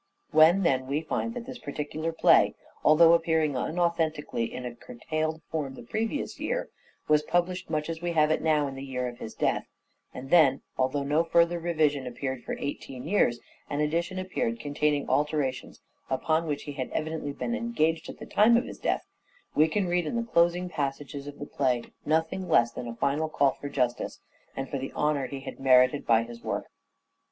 When, 0.31 0.63
then, 0.63 0.87
we 0.87 1.01
find 1.01 1.35
that 1.35 1.45
this 1.45 1.59
particular 1.59 2.11
play, 2.11 2.55
although 2.83 3.13
appearing 3.13 3.55
un 3.55 3.77
authentically 3.77 4.51
in 4.51 4.65
a 4.65 4.73
curtailed 4.73 5.43
form 5.51 5.75
the 5.75 5.83
previous 5.83 6.39
year, 6.39 6.71
was 7.07 7.21
published, 7.21 7.69
much 7.69 7.87
as 7.87 8.01
we 8.01 8.13
have 8.13 8.31
it 8.31 8.41
now, 8.41 8.65
in 8.67 8.73
the 8.73 8.81
year 8.81 9.07
of 9.07 9.19
his 9.19 9.35
death, 9.35 9.67
and 10.11 10.31
then, 10.31 10.63
although 10.75 11.03
no 11.03 11.23
further 11.23 11.59
revision 11.59 12.07
appeared 12.07 12.43
for 12.43 12.55
eighteen 12.57 13.07
years, 13.07 13.39
an 13.69 13.79
edition 13.79 14.17
appeared 14.17 14.57
DRAMATIC 14.57 14.79
SELF 14.79 14.81
REVELATION 15.31 15.75
485 15.77 15.77
containing 15.77 15.77
alterations 15.77 15.81
upon 16.09 16.47
which 16.47 16.63
he 16.63 16.71
had 16.71 16.89
evidently 16.89 17.31
been 17.31 17.53
engaged 17.53 18.09
at 18.09 18.17
the 18.17 18.25
time 18.25 18.57
of 18.57 18.65
his 18.65 18.79
death, 18.79 19.05
we 19.53 19.67
can 19.67 19.87
read 19.87 20.07
in 20.07 20.15
these 20.15 20.25
closing 20.33 20.67
passages 20.67 21.27
of 21.27 21.37
the 21.37 21.45
play 21.45 21.83
nothing 22.07 22.49
less 22.49 22.71
than 22.71 22.87
a 22.87 22.95
final 22.95 23.29
call 23.29 23.51
for 23.51 23.69
justice 23.69 24.19
and 24.57 24.67
for 24.67 24.79
the 24.79 24.91
honour 24.93 25.27
he 25.27 25.41
had 25.41 25.59
merited 25.59 26.07
by 26.07 26.23
his 26.23 26.41
work. 26.41 26.71